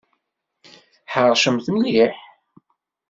[1.05, 2.15] Tḥeṛcemt mliḥ!